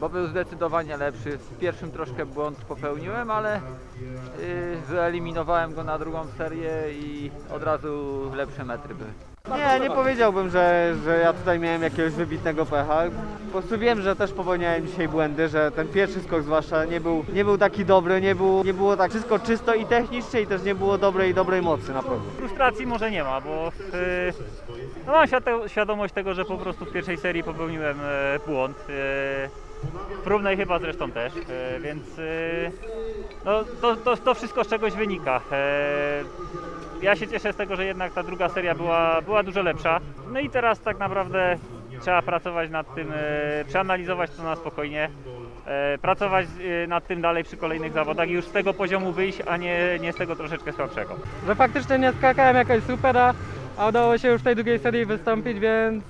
[0.00, 1.38] bo był zdecydowanie lepszy.
[1.38, 3.60] W pierwszym troszkę błąd popełniłem, ale y,
[4.88, 9.10] wyeliminowałem go na drugą serię i od razu lepsze metry były.
[9.56, 13.02] Nie, nie powiedziałbym, że, że ja tutaj miałem jakiegoś wybitnego pecha.
[13.46, 17.24] Po prostu wiem, że też popełniałem dzisiaj błędy, że ten pierwszy skok zwłaszcza nie był,
[17.32, 20.62] nie był taki dobry, nie, był, nie było tak wszystko czysto i technicznie i też
[20.62, 22.24] nie było dobrej dobrej mocy na progu.
[22.38, 24.32] Frustracji może nie ma, bo y,
[25.06, 28.76] no mam świadomość tego, że po prostu w pierwszej serii popełniłem e, błąd.
[30.24, 32.22] Próbnej chyba zresztą też, e, więc e,
[33.44, 35.40] no, to, to, to wszystko z czegoś wynika.
[35.52, 36.22] E,
[37.02, 40.00] Ja się cieszę z tego, że jednak ta druga seria była, była dużo lepsza.
[40.32, 41.56] No i teraz tak naprawdę
[42.00, 43.12] trzeba pracować nad tym,
[43.68, 45.08] przeanalizować to na spokojnie,
[46.02, 46.46] pracować
[46.88, 50.12] nad tym dalej przy kolejnych zawodach i już z tego poziomu wyjść, a nie, nie
[50.12, 51.16] z tego troszeczkę słabszego.
[51.46, 53.18] Że faktycznie nie skakałem jakoś super,
[53.76, 56.04] a udało się już w tej drugiej serii wystąpić, więc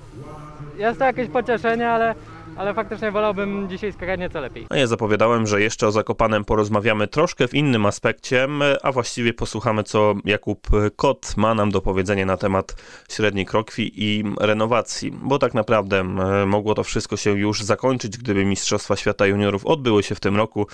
[0.77, 2.15] jest to jakieś pocieszenie, ale,
[2.57, 4.67] ale faktycznie wolałbym dzisiaj skakać nieco lepiej.
[4.69, 8.47] A ja zapowiadałem, że jeszcze o Zakopanem porozmawiamy troszkę w innym aspekcie,
[8.83, 12.75] a właściwie posłuchamy, co Jakub Kot ma nam do powiedzenia na temat
[13.09, 18.45] średniej krokwi i renowacji, bo tak naprawdę m, mogło to wszystko się już zakończyć, gdyby
[18.45, 20.67] Mistrzostwa Świata Juniorów odbyły się w tym roku.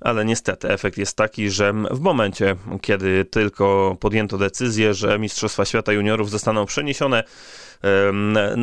[0.00, 5.92] Ale niestety efekt jest taki, że w momencie, kiedy tylko podjęto decyzję, że Mistrzostwa Świata
[5.92, 7.24] Juniorów zostaną przeniesione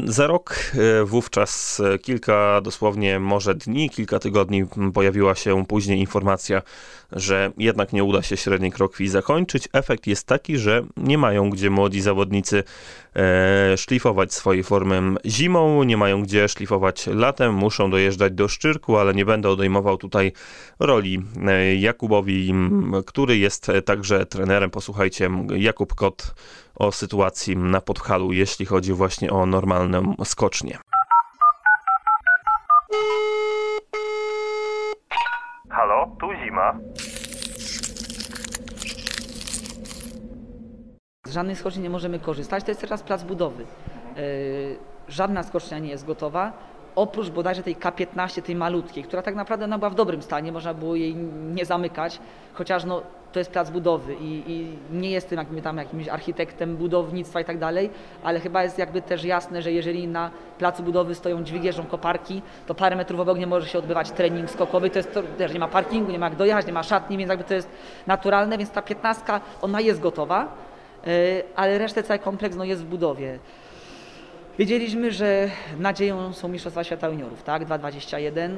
[0.05, 6.61] za rok, e, wówczas kilka dosłownie może dni, kilka tygodni pojawiła się później informacja,
[7.11, 9.67] że jednak nie uda się średniej krokwi zakończyć.
[9.73, 12.63] Efekt jest taki, że nie mają gdzie młodzi zawodnicy
[13.15, 19.13] e, szlifować swojej formy zimą, nie mają gdzie szlifować latem, muszą dojeżdżać do Szczyrku, ale
[19.13, 20.31] nie będę odejmował tutaj
[20.79, 22.53] roli e, Jakubowi,
[23.05, 24.69] który jest także trenerem.
[24.69, 26.33] Posłuchajcie, Jakub Kot
[26.75, 30.77] o sytuacji na Podhalu, jeśli chodzi właśnie o normalną skocznię.
[41.25, 42.63] Z żadnej skoczni nie możemy korzystać.
[42.63, 43.63] To jest teraz plac budowy.
[44.15, 46.53] Yy, żadna skocznia nie jest gotowa
[46.97, 50.73] oprócz bodajże tej K15, tej malutkiej, która tak naprawdę no, była w dobrym stanie, można
[50.73, 51.15] było jej
[51.55, 52.19] nie zamykać,
[52.53, 57.41] chociaż no, to jest plac budowy i, i nie jestem jakby tam jakimś architektem budownictwa
[57.41, 57.89] i tak dalej,
[58.23, 62.75] ale chyba jest jakby też jasne, że jeżeli na placu budowy stoją dźwigi, koparki, to
[62.75, 65.67] parę metrów obok nie może się odbywać trening skokowy, to jest to, też nie ma
[65.67, 67.69] parkingu, nie ma jak dojechać, nie ma szatni, więc jakby to jest
[68.07, 69.23] naturalne, więc ta 15
[69.61, 70.47] ona jest gotowa,
[71.05, 71.11] yy,
[71.55, 73.39] ale resztę cały kompleks no, jest w budowie.
[74.57, 78.57] Wiedzieliśmy, że nadzieją są Mistrzostwa Świata Juniorów, tak, 2021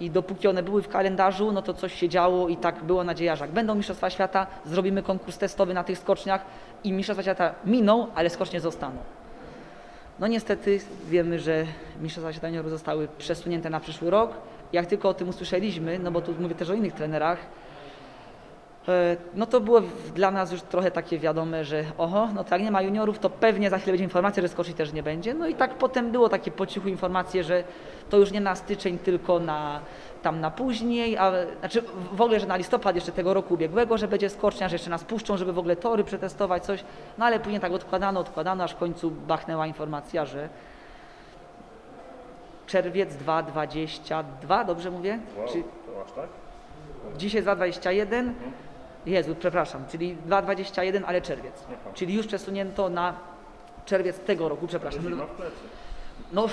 [0.00, 3.36] i dopóki one były w kalendarzu, no to coś się działo i tak było nadzieja,
[3.36, 6.44] że jak będą Mistrzostwa Świata, zrobimy konkurs testowy na tych skoczniach
[6.84, 8.96] i Mistrzostwa Świata miną, ale skocznie zostaną.
[10.20, 11.64] No niestety wiemy, że
[12.00, 14.32] Mistrzostwa Świata Juniorów zostały przesunięte na przyszły rok.
[14.72, 17.38] Jak tylko o tym usłyszeliśmy, no bo tu mówię też o innych trenerach,
[19.34, 19.80] no to było
[20.14, 23.70] dla nas już trochę takie wiadome, że oho, no tak nie ma juniorów, to pewnie
[23.70, 25.34] za chwilę będzie informacja, że skoczyć też nie będzie.
[25.34, 27.64] No i tak potem było takie po cichu informacje, że
[28.10, 29.80] to już nie na styczeń, tylko na
[30.22, 34.08] tam na później, a znaczy w ogóle, że na listopad jeszcze tego roku ubiegłego, że
[34.08, 36.84] będzie skocznia, że jeszcze nas puszczą, żeby w ogóle tory przetestować, coś.
[37.18, 40.48] No ale później tak odkładano, odkładano, aż w końcu bachnęła informacja, że
[42.66, 45.18] czerwiec 2,22, dobrze mówię?
[45.38, 45.62] Wow, Czy...
[45.62, 46.28] to aż tak?
[47.18, 48.14] Dzisiaj 2,21.
[48.18, 48.52] Mhm
[49.06, 51.64] Jezu, przepraszam, czyli 2,21, ale czerwiec.
[51.94, 53.14] Czyli już przesunięto na
[53.84, 55.02] czerwiec tego roku, przepraszam.
[55.02, 55.26] Zima.
[56.32, 56.48] No,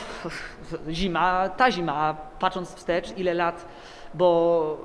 [0.90, 3.66] zima, ta zima, patrząc wstecz, ile lat,
[4.14, 4.78] bo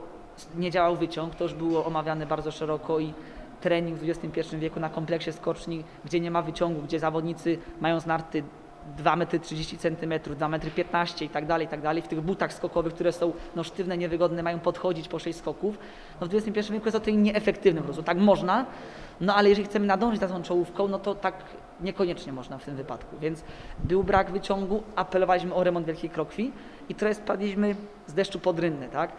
[0.56, 3.12] nie działał wyciąg, to już było omawiane bardzo szeroko i
[3.60, 8.42] trening w XXI wieku na kompleksie skoczni, gdzie nie ma wyciągu, gdzie zawodnicy mają znarty
[8.96, 12.02] 2 metry 30 cm, 2 metry 15 i tak dalej, i tak dalej.
[12.02, 15.78] W tych butach skokowych, które są no, sztywne, niewygodne, mają podchodzić po 6 skoków.
[16.20, 18.02] No, w XXI wieku jest to nieefektywne po prostu.
[18.02, 18.66] Tak można,
[19.20, 21.34] no ale jeżeli chcemy nadążyć za tą czołówką, no to tak
[21.80, 23.16] niekoniecznie można w tym wypadku.
[23.18, 23.44] Więc
[23.84, 26.52] był brak wyciągu, apelowaliśmy o remont Wielkiej Krokwi
[26.88, 27.74] i trochę spadliśmy
[28.06, 29.12] z deszczu pod rynny, tak?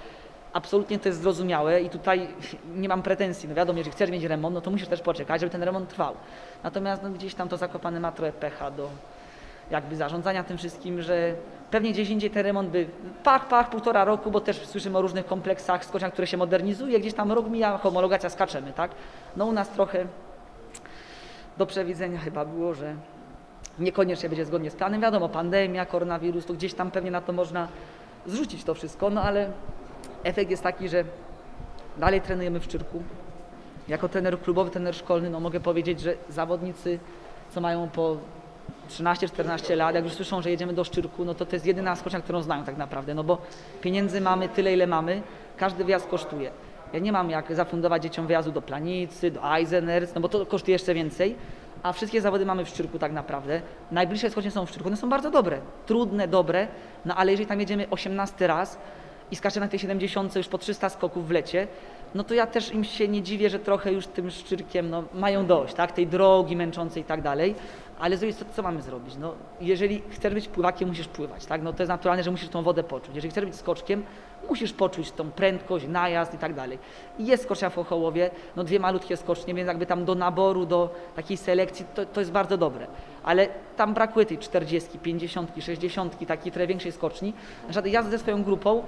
[0.54, 2.28] Absolutnie to jest zrozumiałe i tutaj
[2.76, 3.50] nie mam pretensji.
[3.50, 6.16] No wiadomo, jeżeli chcesz mieć remont, no to musisz też poczekać, żeby ten remont trwał.
[6.64, 8.90] Natomiast no, gdzieś tam to zakopane ma trochę pecha do,
[9.72, 11.36] jakby zarządzania tym wszystkim, że
[11.72, 12.88] pewnie gdzieś indziej ten remont by
[13.24, 17.14] pach, pach, półtora roku, bo też słyszymy o różnych kompleksach skoczniach, które się modernizuje, gdzieś
[17.14, 18.92] tam rok mija, homologacja skaczemy, tak?
[19.38, 20.06] No u nas trochę
[21.58, 22.96] do przewidzenia chyba było, że
[23.80, 25.02] niekoniecznie będzie zgodnie z planem.
[25.02, 27.68] Wiadomo, pandemia, koronawirus, to gdzieś tam pewnie na to można
[28.26, 29.52] zrzucić to wszystko, no ale
[30.24, 31.04] efekt jest taki, że
[31.98, 33.04] dalej trenujemy w Szczyrku.
[33.88, 37.00] Jako trener klubowy, trener szkolny, no mogę powiedzieć, że zawodnicy,
[37.50, 38.18] co mają po
[38.90, 42.22] 13-14 lat, jak już słyszą, że jedziemy do Szczyrku, no to to jest jedyna skocznia,
[42.22, 43.38] którą znają tak naprawdę, no bo
[43.82, 45.22] pieniędzy mamy tyle, ile mamy,
[45.58, 46.52] każdy wyjazd kosztuje.
[46.94, 50.74] Ja nie mam jak zafundować dzieciom wyjazdu do Planicy, do Eisenherz, no bo to kosztuje
[50.74, 51.36] jeszcze więcej,
[51.84, 53.62] a wszystkie zawody mamy w Szczyrku tak naprawdę.
[53.92, 56.68] Najbliższe skocznie są w Szczyrku, one są bardzo dobre, trudne, dobre,
[57.06, 58.78] no ale jeżeli tam jedziemy 18 raz
[59.32, 61.68] i skaczemy na tej 70 już po 300 skoków w lecie,
[62.16, 65.46] no to ja też im się nie dziwię, że trochę już tym Szczyrkiem no, mają
[65.46, 67.56] dość, tak, tej drogi męczącej i tak dalej
[68.00, 69.16] ale z co, mamy zrobić?
[69.16, 71.62] No, jeżeli chcesz być pływakiem, musisz pływać, tak?
[71.62, 73.16] No, to jest naturalne, że musisz tą wodę poczuć.
[73.16, 74.04] Jeżeli chcesz być skoczkiem,
[74.50, 76.80] musisz poczuć tą prędkość, najazd i tak dalej.
[77.20, 81.38] Jest skocznia w Ochołowie, no dwie malutkie skocznie, więc jakby tam do naboru, do takiej
[81.38, 82.88] selekcji, to, to jest bardzo dobre.
[83.24, 87.34] Ale tam brakuje tej 40, 50, 60, takiej trochę większej skoczni.
[87.70, 88.84] Znaczy, ja ze swoją grupą,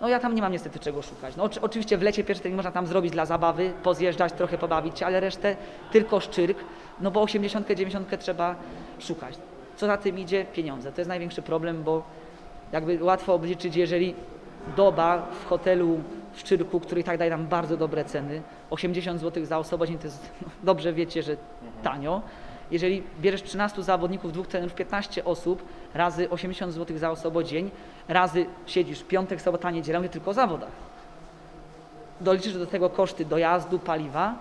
[0.00, 1.36] no ja tam nie mam niestety czego szukać.
[1.36, 5.06] No, oczywiście w lecie pierwszy trening można tam zrobić dla zabawy, pozjeżdżać, trochę pobawić się,
[5.06, 5.56] ale resztę
[5.92, 6.58] tylko szczyrk,
[7.00, 8.56] no bo 80, 90 trzeba
[8.98, 9.34] szukać.
[9.76, 10.44] Co za tym idzie?
[10.44, 10.92] Pieniądze.
[10.92, 12.02] To jest największy problem, bo
[12.72, 14.14] jakby łatwo obliczyć, jeżeli
[14.76, 16.00] doba w hotelu
[16.32, 19.92] w Szczyrku, który i tak daje nam bardzo dobre ceny, 80 zł za osobę, to
[20.04, 21.36] jest, no, dobrze wiecie, że
[21.82, 22.22] tanio.
[22.70, 25.62] Jeżeli bierzesz 13 zawodników, dwóch trenerów, 15 osób,
[25.94, 27.70] razy 80 zł za osobę dzień,
[28.08, 30.70] razy siedzisz piątek, sobota, niedziela, mówię tylko o zawodach.
[32.20, 34.34] doliczysz do tego koszty dojazdu, paliwa,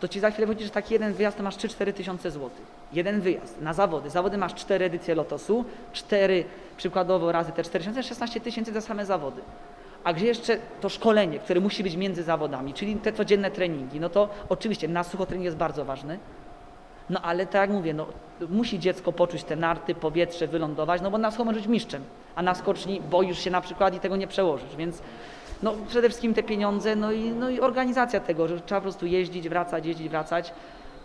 [0.00, 2.64] to ci za chwilę wychodzi, że taki jeden wyjazd to masz 3-4 tysiące złotych.
[2.92, 4.10] Jeden wyjazd na zawody.
[4.10, 6.44] Zawody masz 4 edycje Lotosu, 4
[6.76, 9.42] przykładowo razy te 4 tysiące, 16 tysięcy za same zawody.
[10.04, 14.08] A gdzie jeszcze to szkolenie, które musi być między zawodami, czyli te codzienne treningi, no
[14.08, 16.18] to oczywiście na sucho trening jest bardzo ważny,
[17.10, 18.06] no ale tak jak mówię, no,
[18.48, 22.42] musi dziecko poczuć te narty, powietrze, wylądować, no bo na sucho może być mistrzem, a
[22.42, 25.02] na skoczni boisz się na przykład i tego nie przełożysz, więc
[25.62, 29.06] no przede wszystkim te pieniądze, no i, no i organizacja tego, że trzeba po prostu
[29.06, 30.52] jeździć, wracać, jeździć, wracać.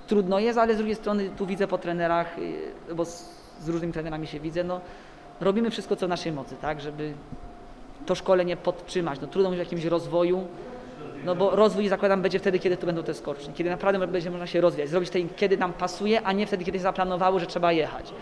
[0.08, 3.94] Trudno jest, ale z drugiej strony tu widzę po trenerach, y, bo z, z różnymi
[3.94, 4.82] trenerami się widzę, no
[5.42, 7.14] robimy wszystko co w naszej mocy, tak, żeby
[8.06, 9.22] to szkolenie podtrzymać.
[9.22, 10.48] No trudno mówić o jakimś rozwoju,
[11.26, 14.48] no bo rozwój zakładam będzie wtedy, kiedy tu będą te skoczni, kiedy naprawdę będzie można
[14.48, 17.72] się rozwijać, zrobić to, kiedy nam pasuje, a nie wtedy, kiedy się zaplanowało, że trzeba
[17.72, 18.14] jechać.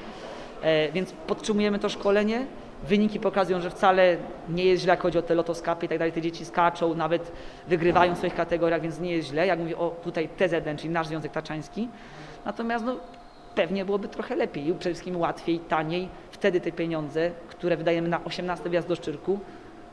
[0.62, 2.46] E, więc podtrzymujemy to szkolenie,
[2.84, 4.18] Wyniki pokazują, że wcale
[4.50, 6.12] nie jest źle, jak chodzi o te lotoskapy i tak dalej.
[6.12, 7.32] Te dzieci skaczą, nawet
[7.68, 9.48] wygrywają w swoich kategoriach, więc nie jest źle.
[9.48, 11.88] Jak mówię o tutaj TZN, czyli nasz Związek Taczański.
[12.46, 12.96] Natomiast no,
[13.56, 16.10] pewnie byłoby trochę lepiej przede wszystkim łatwiej, taniej.
[16.32, 19.40] Wtedy te pieniądze, które wydajemy na 18 wjazd do Szczyrku,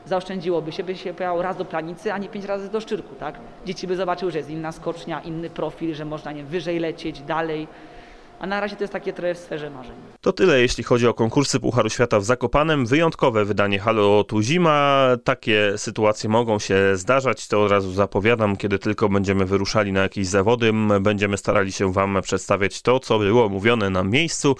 [0.05, 3.35] zaoszczędziłoby się, by się pojawiało raz do planicy, a nie pięć razy do Szczyrku, tak?
[3.65, 7.67] Dzieci by zobaczyły, że jest inna skocznia, inny profil, że można nie wyżej lecieć, dalej
[8.41, 9.95] a na razie to jest takie trochę w sferze marzeń.
[10.21, 12.85] To tyle, jeśli chodzi o konkursy Pucharu Świata w Zakopanem.
[12.85, 15.07] Wyjątkowe wydanie Halo tu zima.
[15.23, 20.27] Takie sytuacje mogą się zdarzać, to od razu zapowiadam, kiedy tylko będziemy wyruszali na jakieś
[20.27, 24.55] zawody, będziemy starali się Wam przedstawiać to, co było mówione na miejscu,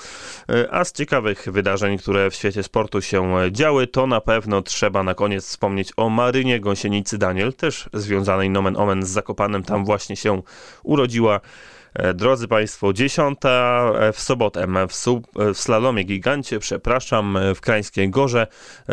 [0.72, 5.14] a z ciekawych wydarzeń, które w świecie sportu się działy, to na pewno trzeba na
[5.14, 10.42] koniec wspomnieć o Marynie Gąsienicy Daniel, też związanej nomen omen z Zakopanem, tam właśnie się
[10.84, 11.81] urodziła E,
[12.14, 14.94] drodzy Państwo, dziesiąta e, w sobotę w,
[15.54, 18.48] w slalomie gigancie, przepraszam, e, w Krańskiej Gorze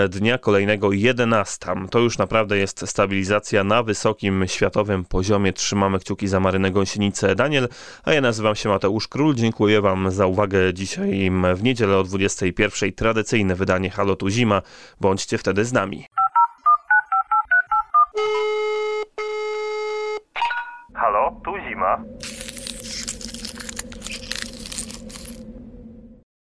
[0.08, 1.74] dnia kolejnego 11.
[1.90, 5.52] To już naprawdę jest stabilizacja na wysokim światowym poziomie.
[5.52, 7.68] Trzymamy kciuki za Marynę Gąsienicę Daniel,
[8.04, 9.34] a ja nazywam się Mateusz Król.
[9.34, 12.92] Dziękuję Wam za uwagę dzisiaj w niedzielę o 21.
[12.92, 14.62] Tradycyjne wydanie Halotu Zima.
[15.00, 16.06] Bądźcie wtedy z nami.
[20.94, 22.04] Halo, tu Zima.